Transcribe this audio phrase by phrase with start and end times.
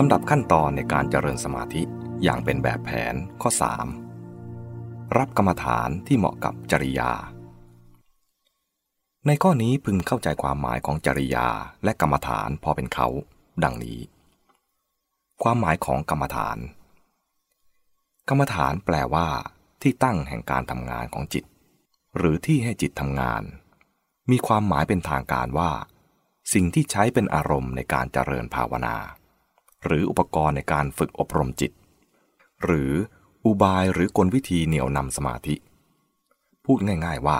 [0.00, 1.82] ลำดับขั้นตอนในการเจริญสมาธิ
[2.22, 3.50] อย่างเป็นแบบแผนข้อ
[4.32, 5.16] 3.
[5.16, 7.12] รับกรรมฐานที่เหมาะกับจริยา
[9.26, 11.48] ในข้อนี้พึงเข้าใจความหมายของจริยา
[11.84, 13.08] และกรรมฐานพอเป็นเขา
[13.64, 14.00] ดังนี้
[15.42, 16.58] ความหมายของกรรมฐาน
[18.28, 19.28] กรรมฐานแปลว่า
[19.82, 21.44] ที่ตั้งแห่งการทำงานของจิต
[22.16, 23.42] หรือที่ให้จิตทำงาน
[24.30, 25.70] มีความหมายเป็นทางการว่า
[26.52, 28.96] สิ่งที่ใช้เป็นอารมณ์ในการเจริญภาวนา
[29.84, 31.72] หรืออุปกรณ์ในการฝึกอบรมจิต
[32.64, 32.92] หรือ
[33.44, 35.54] อุบายหรือกลวิธีเหนี่ยวนำสมาธิ
[36.64, 37.38] พูดง่ายๆว่า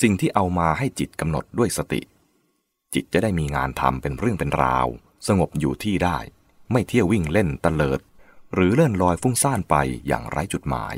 [0.00, 2.00] สิ่งที่เอามาให้จิตกำหนดด้วยสติ
[2.94, 4.86] จิตจะได้มีงานทำเป็นเรื่องเป็นราว
[5.26, 6.18] สงบอยู่ที่ได้
[6.72, 8.00] ไม่เที่ยววิ่งเล่นตะเลิด
[8.54, 10.94] หรือเลื่อนลอยฟุ้งซ่านไปอย่างไร้จุดหมาย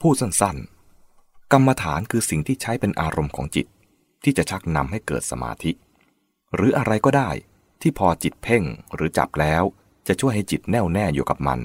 [0.00, 3.66] พูดสั้นๆ กรรมฐานคือสิ่งที่ใช้เป็นอารมณ์ของจิต
[4.24, 5.70] ที่จะชักนำให้เกิดสมาธิ
[6.54, 7.30] หรืออะไรก็ได้
[7.82, 9.62] ที่พอจิตเพ่งหรือจับแล้ว
[10.06, 11.60] จะช่วยให้จิตแน่วแน่อยู่กับมัน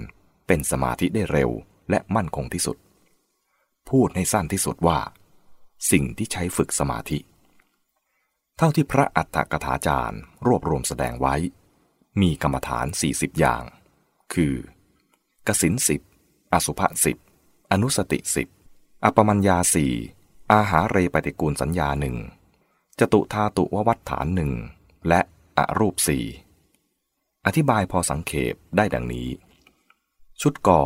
[0.47, 1.49] เป็นสมาธิได้เร็ว
[1.89, 2.77] และมั่นคงที่สุด
[3.89, 4.99] พูดให้สั้นที่สุดว่า
[5.91, 7.19] สิ่งที่ใช้ฝึกสมาธิ
[8.57, 11.35] เท่าที่พระอัฏฐกถาจารย์ รวบรวมแสดงไว้
[12.21, 13.63] มีกรรมฐาน 40 อย่าง
[14.33, 14.53] คือ
[15.47, 16.01] กสินสิบ
[16.53, 17.17] อสุภะสิบ
[17.71, 18.47] อนุสติสิบ
[19.03, 19.93] อปมัญญาสี่
[20.53, 22.15] อาหารเรปฏิกูลสัญญาหนึ่ง
[22.99, 24.51] จตุธาตุววัฏฐานหนึ่ง
[25.07, 25.21] และ
[25.57, 26.25] อรูปสี่
[27.45, 29.29] อธิบายพอสังเขปได้ดังนี้
[30.41, 30.81] ชุดก่อ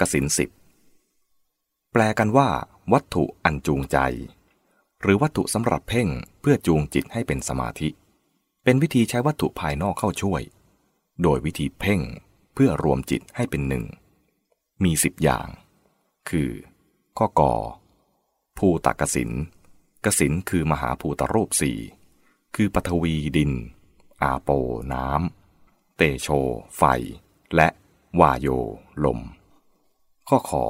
[0.00, 0.50] กสินสิบ
[1.92, 2.48] แปลกันว่า
[2.92, 3.98] วัตถุอันจูงใจ
[5.00, 6.08] หรือวัตถุสำหรับเพ่ง
[6.40, 7.88] เพื่อจูงจิตให้เป็นสมาธิ
[8.64, 10.42] เป็นวิธีใช้วัตถุภายนอกเข้าช่วย
[11.22, 12.00] โดยวิธีเพ่ง
[12.54, 13.84] เพื่อรวมจิตให้เป็นหนึ่ง
[14.84, 15.48] มีสิบอย่าง
[16.28, 16.50] คือ
[17.18, 17.54] ข้อกอ
[18.58, 19.30] ภูตกสิน
[20.04, 21.78] กสินคือมหาภูตรูปสี่
[22.56, 23.52] คือปฐวีดิน
[24.22, 24.50] อาโป
[24.92, 26.28] น้ำ เตโช
[26.76, 26.82] ไฟ
[27.54, 27.68] และ
[28.20, 28.48] วาโย
[29.04, 29.20] ลม
[30.28, 30.64] ข้อขอ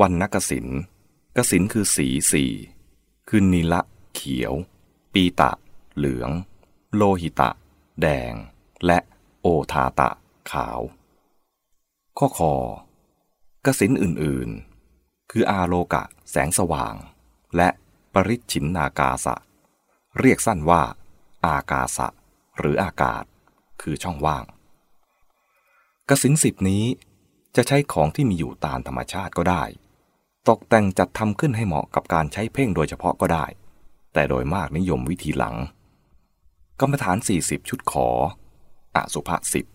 [0.00, 0.66] วันนักสิน
[1.36, 2.52] กสินคือสีสี่
[3.28, 3.80] คือนิละ
[4.14, 4.54] เขียว
[5.12, 5.52] ปีตะ
[5.96, 6.30] เหลือง
[6.94, 7.50] โลหิตะ
[8.00, 8.32] แดง
[8.86, 8.98] และ
[9.40, 10.10] โอทาตะ
[10.50, 10.80] ขาว
[12.18, 12.54] ข้อคอ
[13.64, 16.94] กสินอื่นๆ คืออาโลกะ แสงสว่าง
[17.56, 17.68] และ
[18.12, 19.36] ปริชินนากาสะ
[20.18, 20.82] เรียกสั้นว่า
[21.44, 22.08] อากาสะ
[22.58, 23.24] หรืออากาศ
[23.82, 24.44] คือช่องว่าง
[26.08, 26.84] กระสินสิบนี้
[27.56, 29.64] จะใช้ของที่มีอยู่ตามธรรมชาติก็ได้
[30.48, 33.46] ตกแต่งจัดทำขึ้นให้เหมาะกับการใช้เพ่งโดยเฉพาะก็ได้
[34.12, 35.56] แต่โดยมากนิยมวิธีหลัง
[36.80, 38.08] กรรมฐาน 40 ชุดขอ
[38.96, 39.66] อสุภะสิบ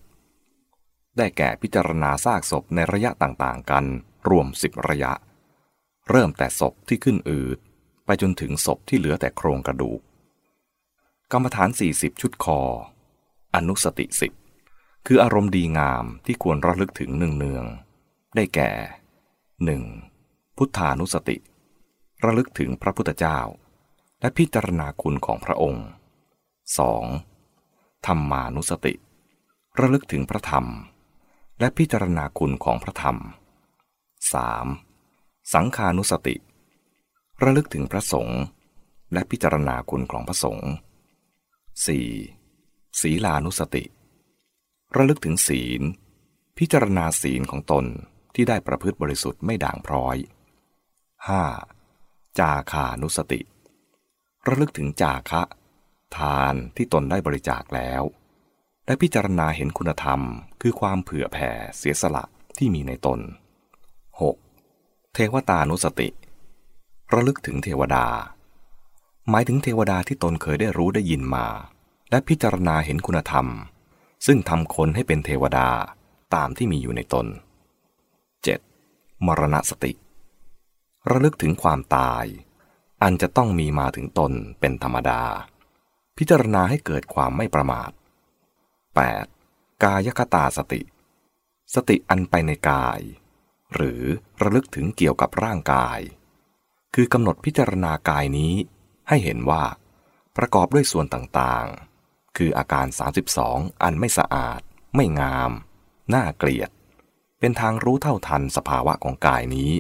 [1.17, 3.85] ได้แก่พิจารณาซากศพในระยะต่างๆกัน
[4.29, 5.13] รวมสิบระยะ
[6.09, 7.57] เริ่มแต่ศพที่ขึ้นอืด
[8.05, 10.01] ไปจนถึงศพที่เหลือแต่โครงกระดูก
[11.33, 12.59] กรรมฐาน 40 ชุดคอ
[13.55, 14.33] อนุสติสิบ
[15.07, 18.71] คืออารมณ์ดีงามที่ควรระลึกถึงเนืองๆได้แก่
[19.83, 20.57] 1.
[20.57, 21.37] พุทธานุสติ
[22.23, 23.39] ระลึกถึงพระพุทธเจ้า
[24.21, 25.85] และพิจารณาคุณของพระองค์
[27.15, 28.05] 2.
[28.05, 28.93] ธรรมานุสติ
[29.79, 30.65] ระลึกถึงพระธรรม
[31.59, 33.17] และพิจารณาคุณของพระธรรม
[34.75, 35.53] 3.
[35.53, 36.35] สังขานุสติ
[37.43, 38.39] ระลึกถึงพระสงฆ์
[39.13, 40.69] และพิจารณาคุณของพระสงฆ์
[41.87, 43.01] 4.
[43.01, 43.83] ศีลานุสติ
[44.95, 45.81] ระลึกถึงศีล
[46.57, 47.85] พิจารณาศีลของตน
[48.35, 50.17] ที่ได้ประพฤติบริสุทธิ์ไม่ด่างพร้อย
[51.67, 52.39] 5.
[52.39, 53.41] จาคานุสติ
[54.47, 55.41] ระลึกถึงจาคะ
[56.17, 58.03] ทานที่ตนได้บริจาคแล้ว
[58.85, 60.21] และพิจารณาเห็นคุณธรรม
[60.61, 62.23] คือความเผื่อแผ่เสียสละ
[62.57, 63.19] ที่มีในตน
[64.37, 65.13] 6.
[65.13, 66.09] เทวตานุสติ
[67.13, 68.05] ระลึกถึงเทวดา
[69.29, 71.47] หมายถึงเทวดาที่ตนเคยได้รู้ได้ยินมา
[72.09, 73.47] และพิจารณาเห็นคุณธรรม
[74.25, 75.69] ซึ่งทำคนให้เป็นเทวดา
[76.35, 77.27] ตามที่มีอยู่ในตน
[78.45, 79.25] 7.
[79.25, 79.93] มรณสติ
[81.09, 82.25] ระลึกถึงความตาย
[83.01, 85.23] อันจะต้องมีมาถึงตนเป็นธรรมดา
[86.17, 87.91] พิจารณาให้เกิดความไม่ประมาท
[89.07, 89.83] 8.
[89.83, 90.81] กายคตาสติ
[91.75, 92.99] สติอันไปในกาย
[93.73, 94.01] หรือ
[94.41, 95.99] ระลึกถึงเกี่ยวกับร่างกาย
[96.95, 98.53] คือกำหนดพิจารณากายนี้
[99.09, 99.63] ให้เห็นว่า
[100.37, 102.85] ประกอบด้วยส่วนต่างๆ คืออาการ
[103.35, 104.61] 32 อันไม่สะอาด
[104.95, 105.51] ไม่งาม
[106.13, 106.69] น่าเกลียด
[107.39, 109.71] เป็นทางรู้เท่าทันสภาวะของกายนี้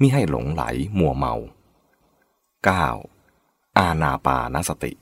[0.00, 0.62] มิให้หลงไหล
[0.98, 1.34] มัวเมา
[2.96, 3.78] 9.
[3.78, 4.92] อาณาปานสติ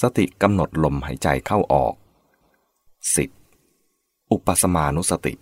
[0.00, 1.94] สติกำหนดลมหายใจเข้าออก
[3.52, 4.30] 10.
[4.32, 5.34] อุปสมานุสติ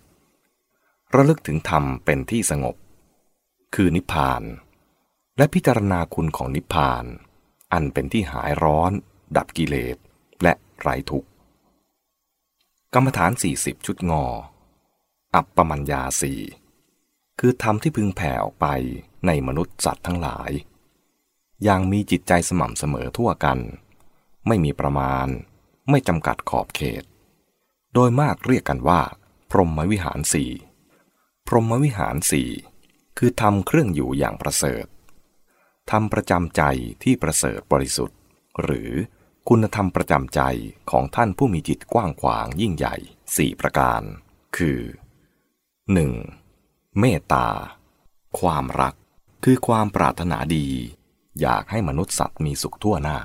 [1.13, 2.75] ระลึกถึงธรรมเป็นที่สงบ
[3.75, 4.43] คือนิพพาน
[5.37, 7.05] และพิจารณาคุณของนิพพาน
[7.73, 8.91] อันเป็นที่หายร้อน
[9.37, 9.97] ดับกิเลส
[10.43, 11.29] และไร้ทุกข์
[12.93, 14.25] กรรมฐาน 40 ชุดงอ
[15.35, 16.41] อัปปมัญญาสี่
[17.39, 18.67] คือธรรมที่พึงแผ่ออกไป
[19.25, 20.51] ในมนุษย์สัตว์ทั้งหลาย
[21.63, 23.59] อย่างมีจิตใจสม่ำเสมอทั่วกัน
[24.47, 25.27] ไม่มีประมาณ
[25.89, 27.03] ไม่จำกัดขอบเขต
[27.93, 29.01] โดยมากเรียกกันว่า
[29.49, 30.51] พรหมวิหารสี่
[31.47, 32.49] พรหมวิหารสี่
[33.17, 34.85] คือทำเครื่องอยู่อย่างประเสริฐ
[35.91, 36.63] ทำประจำใจ
[37.03, 38.17] ที่ประเสริฐบริสุทธิ์
[38.63, 38.91] หรือ
[39.49, 40.41] คุณธรรมประจำใจ
[40.91, 42.95] ของท่านผู้มีจิตกว้างขวางยิ่งใหญ่
[43.35, 44.01] สี่ประการ
[44.57, 44.79] คือ
[46.29, 46.99] 1.
[46.99, 47.47] เมตตา
[48.39, 48.95] ความรัก
[49.43, 50.67] คือความปรารถนาดี
[51.41, 53.19] อยากให้มนุษย์สัตว์มีสุขทั่วหน้า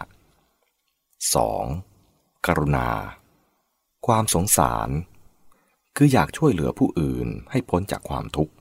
[1.61, 2.47] 2.
[2.47, 2.89] กรุณา
[4.07, 4.89] ความสงสาร
[5.97, 8.55] คืออยากช่วยเหลือผู้อื่นให้พ้นจากความทุกข์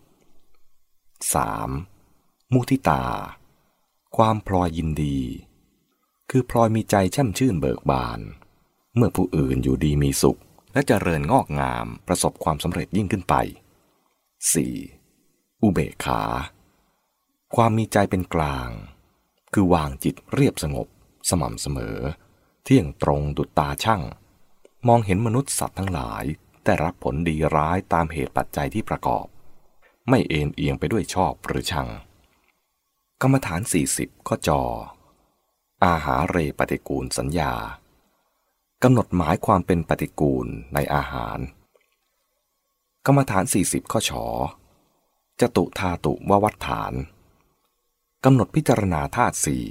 [1.83, 2.53] 3.
[2.53, 3.03] มุทิตา
[4.17, 5.19] ความพลอยยินดี
[6.29, 8.19] คือพลอยมีใจแช่มชื่นเบิกบาน
[8.95, 10.39] เมื่อผู้อื่นอยู่ดีมีสุข
[10.73, 13.35] และเจริญงอกงามประสบความสำเร็จยิ่งขึ้นไป
[14.29, 15.61] 4.
[15.61, 16.23] อุเบกขา
[17.55, 18.69] ความมีใจเป็นกลาง
[19.53, 20.87] คือวางจิตเรียบสงบ
[21.29, 21.97] สม่ำเสมอ
[22.63, 24.01] เที่ยงตรงดุจตาช่าง
[24.87, 26.23] มองเห็นมนุษย์สัตว์ทั้งหลาย
[26.65, 29.25] ได้รับผลดีร้ายตามเหตุปัจจัยที่ประกอบ
[30.09, 31.89] ไม่เอ็นเอียงไปด้วยชอบหรือชัง
[33.23, 33.61] กรรมฐาน
[33.95, 34.61] 40 ข้อจอ
[35.85, 37.53] อาหารเรปฏิกูลสัญญา
[38.83, 41.39] กำหนดหมายความเป็นปฏิกูลในอาหาร
[43.05, 44.25] กรรมฐาน 40 ข้อฉอ
[45.41, 46.93] จตุธาตุววัฏฐาน
[48.25, 49.65] กำหนดพิจารณาธาตุสี่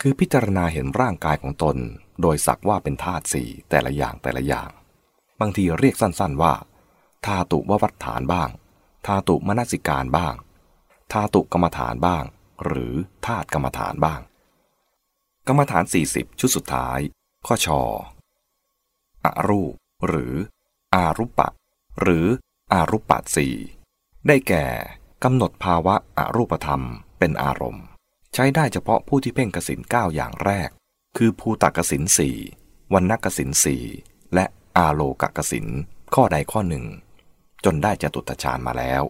[0.00, 1.76] คือพิจารณาเห็นร่างกายของตน
[2.22, 4.70] โดยสักว่าเป็นธาตุสี่แต่ละอย่างแต่ละอย่าง
[5.40, 6.54] บางทีเรียกสั้นๆว่า
[7.26, 8.50] ธาตุววัฏฐานบ้าง
[9.06, 10.34] ธาตุมนสิการบ้าง
[11.12, 12.24] ธาตุกรรมฐานบ้าง
[12.64, 12.94] หรือ
[13.26, 14.20] ธาตุกรรมฐานบ้าง
[15.46, 16.98] กรรมฐาน 40 ชุดสุดท้าย
[17.46, 17.82] ข้อชอ
[19.24, 19.74] อรูป
[20.08, 20.34] หรือ
[20.94, 21.48] อารุปะ
[22.00, 22.26] หรือ
[22.72, 23.54] อารุปะสี่
[24.26, 24.66] ได้แก่
[25.24, 26.82] กำหนดภาวะอรูปธรรม
[27.18, 27.84] เป็นอารมณ์
[28.34, 30.70] ใช้ได้เฉพาะผู้ที่เพ่งกสินเก้าอย่างแรก
[31.16, 32.36] คือภูตกสินสี่
[32.94, 33.84] วันนักสินสี่
[34.34, 34.44] และ
[34.76, 35.66] อาโลกกสิน
[36.14, 36.84] ข้อใดข้อหนึ่ง
[37.64, 39.02] จนได้จตุตฌานมาแล้ว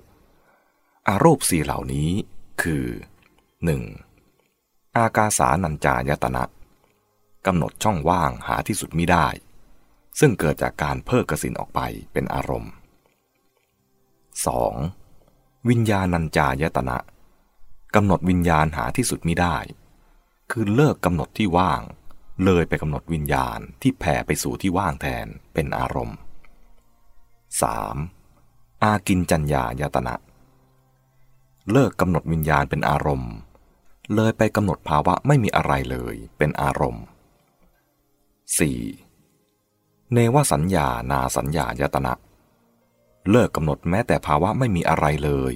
[1.08, 2.10] อารูปสี่เหล่านี้
[2.62, 2.86] คือ
[3.68, 4.96] 1.
[4.96, 6.44] อากาสานัญจายตนะ
[7.46, 9.26] กำหนดช่องว่างหาที่สุดมิได้
[10.20, 11.80] ซึ่งเกิดจากการเพิกกสินออกไป
[12.12, 12.72] เป็นอารมณ์
[14.78, 15.68] 2.
[15.68, 16.98] วิญญาณัญจายตนะ
[17.94, 19.56] กำหนดวิญญาณหาที่สุดมิได้
[20.50, 21.80] คือเลิกกำหนดที่ว่าง
[22.44, 26.16] เลยไปกำหนดวิญญาณที่แผ่ไปสู่ที่ว่างแทนเป็นอารมณ์
[27.70, 28.82] 3.
[28.82, 30.14] อากินจัญญายตนะ
[31.70, 33.32] เลิกกำหนดวิญญาณเป็นอารมณ์
[34.14, 37.04] เลยไปกำหนดภาวะไม่มีอะไรเลยเป็นอารมณ์
[38.58, 40.12] 4.
[40.12, 42.12] เนวสัญญานาสัญญายตนะ
[43.30, 45.54] เลิกกำหนดแม้แต่ภาวะไม่มีอะไรเลย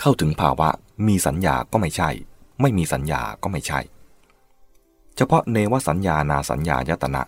[0.00, 0.68] เข้าถึงภาวะ
[1.06, 2.10] มีสัญญาก็ไม่ใช่
[2.60, 3.80] ไม่มีสัญญาก็ไม่ใช่
[5.16, 7.22] เฉพาะเนวสัญญานาสัญญายตนะ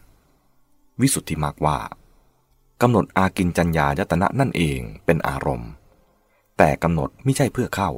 [1.00, 1.78] วิสุทธิมากว่า
[2.82, 5.70] กำหนดอากินจัญญายตนะนั่นเองเป็นอารมณ์
[6.58, 7.90] แต่กำหนดไม่ใช่เพื่อเข้า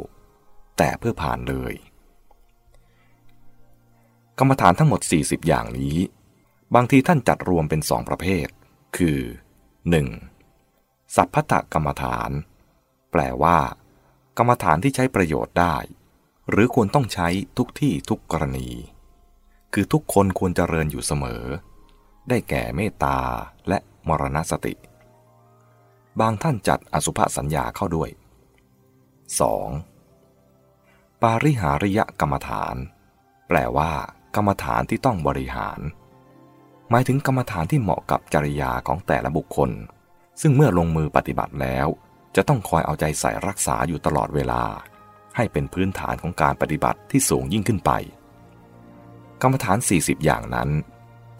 [0.78, 1.74] แต่เพื่อผ่านเลย
[4.38, 5.98] กรรมฐานทั้งหมด 40 อย่างนี้
[6.74, 8.48] บางทีท่านจัดรวมเป็นสองประเภท
[8.96, 9.20] คือ
[10.38, 11.16] 1.
[11.16, 12.30] สัพพะกรรมฐาน
[13.10, 13.58] แปลว่า
[14.38, 15.76] กรรมฐานที่ใช้ประโยชน์ได้
[16.50, 17.28] หรือควรต้องใช้
[17.58, 18.70] ทุกที่ทุกกรณี
[19.72, 21.44] คือทุกคนควรเจริญอยู่เสมอ
[22.28, 23.18] ได้แก่เมตตา
[23.68, 23.78] และ
[24.08, 24.74] มรณสติ
[26.20, 28.10] บางท่านจัดอสุภสัญญาเข้าด้วย
[30.46, 31.22] 2.
[31.22, 32.76] ปาริหาริยกรรมฐาน
[33.48, 33.92] แปลว่า
[34.34, 35.80] กรรมฐานที่ต้องบริหาร
[36.90, 39.70] หมายถึงกรรมฐานที่เหมาะกับจริยาของแต่ละบุคคล
[40.40, 41.86] ซึ่งเมื่อลงมือปฏิบัติแล้ว
[42.36, 44.62] จะต้องคอยเอาใจใส่รักษาอยู่ตลอดเวลา
[45.36, 47.90] ให้เป็นพื้นฐานของการปฏิบัติที่สูงยิ่งขึ้นไป
[49.42, 50.68] กรรมฐาน 40 อย่างนั้น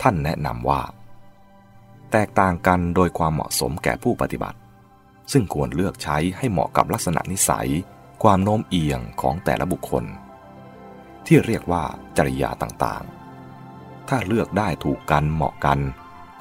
[0.03, 0.83] ท่านแนะนำว่า
[2.13, 4.59] แตกต่างกันโดยความเหมาะสมแก่ผู้ปฏิบัติ
[5.33, 7.71] ซึ่งควรเลือกใช้ให้เหมาะกับลักษณะนิสัย
[8.23, 10.05] ความโน้มเอียงของแต่ละบุคคล
[11.29, 11.85] ที่เรียกว่า
[12.17, 15.79] จริยาต่างๆ ถ้าเลือกได้ถูกกันเหมาะกัน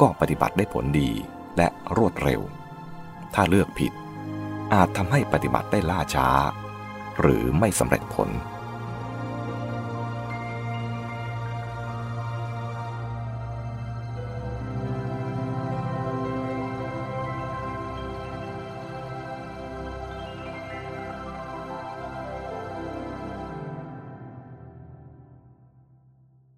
[0.01, 1.09] ก็ปฏิบัติได้ผลดี
[1.57, 1.67] และ
[1.97, 2.41] รวดเร็ว
[3.33, 3.91] ถ้าเลือกผิด
[4.73, 6.29] อาจทำให้ปฏิบัติได้ล่าช้า
[7.19, 8.29] หรือไม่สำเร็จผล